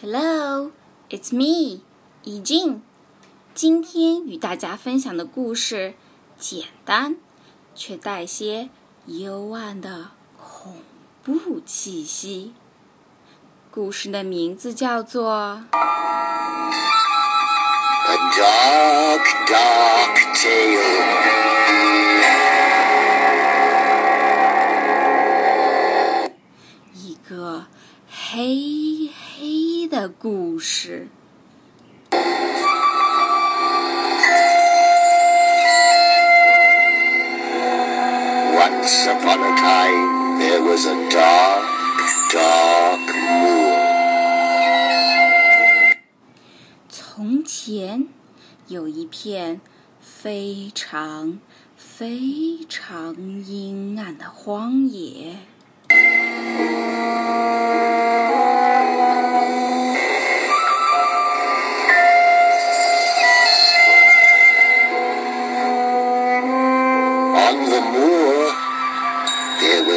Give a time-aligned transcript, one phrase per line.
[0.00, 0.70] Hello,
[1.10, 1.80] it's me,
[2.22, 2.82] 怡静。
[3.52, 5.94] 今天与大家分享的故事
[6.38, 7.16] 简单，
[7.74, 8.68] 却带些
[9.06, 10.76] 幽暗的恐
[11.24, 12.54] 怖气息。
[13.72, 15.32] 故事的名字叫做
[18.06, 21.57] 《A dark, dark tale.
[30.58, 31.06] 的故事》。
[38.58, 41.64] Once upon a time, there was a dark,
[42.32, 43.06] dark
[43.40, 43.78] moor.
[46.88, 48.08] 从前
[48.66, 49.60] 有一片
[50.00, 51.38] 非常
[51.76, 55.36] 非常阴暗的荒野，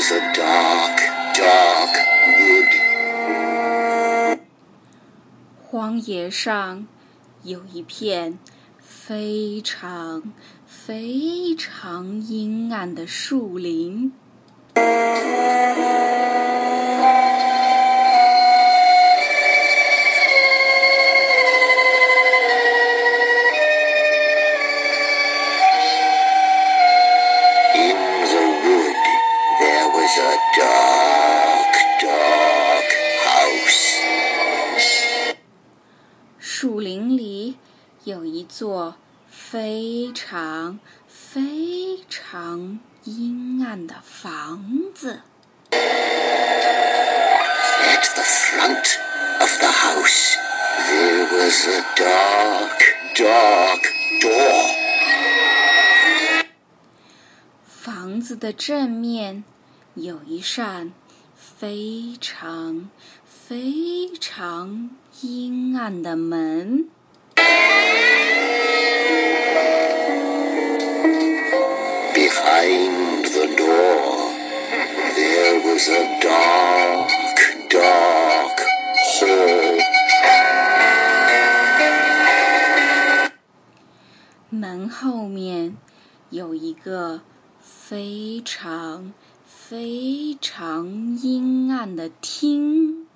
[0.00, 0.96] 荒 dark
[1.34, 1.92] dark
[6.00, 6.86] 野上
[7.42, 8.38] 有一片
[8.78, 10.32] 非常
[10.66, 14.14] 非常阴暗的树林。
[38.04, 38.94] 有一座
[39.28, 45.20] 非常非常阴暗的房子。
[45.70, 45.80] At
[48.14, 48.98] the front
[49.38, 50.38] of the house,
[50.88, 52.80] there was a dark,
[53.14, 53.82] dark
[54.22, 54.70] door.
[57.66, 59.44] 房子的正面
[59.94, 60.94] 有一扇
[61.36, 62.88] 非常
[63.26, 64.88] 非常
[65.20, 66.88] 阴暗的门。
[84.50, 85.76] 门后面
[86.28, 87.22] 有一个
[87.60, 89.14] 非常
[89.46, 93.06] 非常阴暗的厅。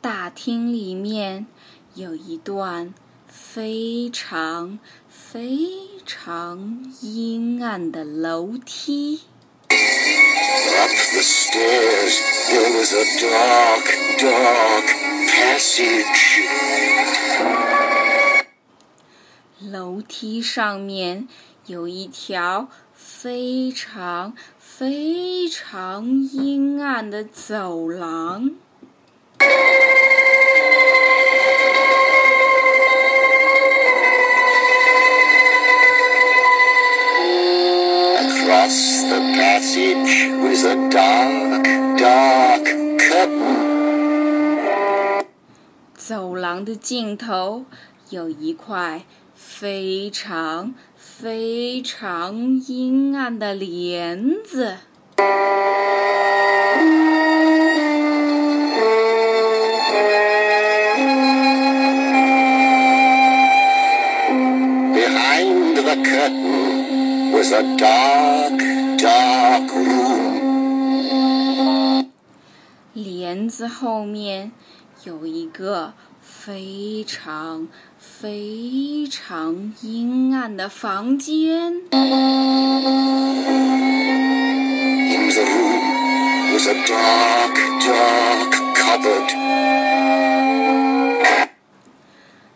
[0.00, 1.46] 大厅里面
[1.94, 2.94] 有一段
[3.28, 5.68] 非常非
[6.06, 9.22] 常阴暗的楼梯。
[9.68, 13.84] Up the stairs, there was a dark,
[14.18, 14.86] dark
[15.28, 16.40] passage.
[19.60, 21.28] 楼梯上面
[21.66, 22.68] 有一条
[23.02, 28.50] 非常非常阴暗的走廊。
[38.20, 41.64] Across the passage was a dark,
[41.96, 42.64] dark
[42.98, 43.70] curtain.
[45.94, 47.64] 走廊的尽头
[48.10, 54.76] 有一块非常非常阴暗的帘子。
[64.92, 68.60] Behind the curtain was a dark,
[68.98, 70.50] dark room.
[72.92, 74.52] 帘子后面
[75.04, 77.68] 有一个非常
[77.98, 81.82] 非常阴暗的房间。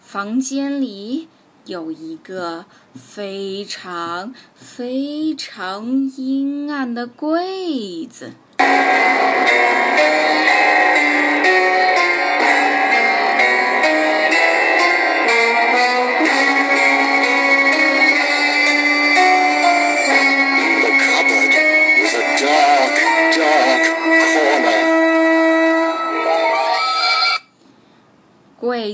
[0.00, 1.28] 房间里
[1.66, 2.64] 有一个
[2.94, 8.32] 非常非常阴暗的柜子。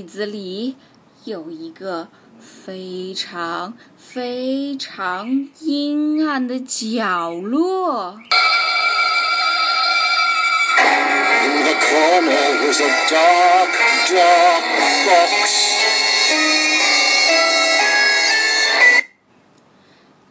[0.05, 0.75] 子里
[1.25, 2.07] 有一个
[2.39, 8.19] 非常非常阴暗的角落。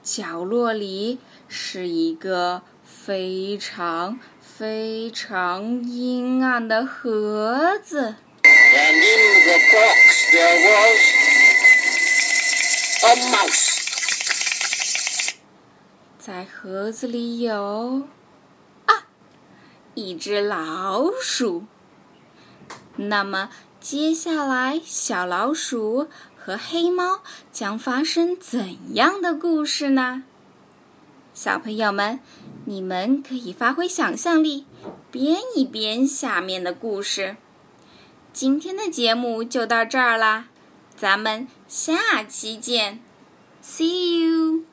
[0.03, 8.17] 角落里是一个非常非常阴暗的盒子，
[8.75, 9.97] And in the box
[10.33, 11.01] there was
[13.05, 13.69] a mouse.
[16.19, 18.09] 在盒子里有
[18.87, 19.05] 啊
[19.95, 21.65] 一只老鼠。
[22.97, 27.21] 那么接下来，小老鼠和黑猫
[27.53, 30.23] 将发生怎样的故事呢？
[31.35, 32.21] 小朋友们，
[32.65, 34.67] 你们可以发挥想象力，
[35.11, 37.37] 编一编下面的故事。
[38.33, 40.47] 今天的节目就到这儿啦，
[40.97, 42.99] 咱们下期见
[43.63, 44.72] ，See you。